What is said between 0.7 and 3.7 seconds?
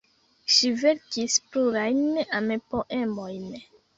verkis plurajn am-poemojn.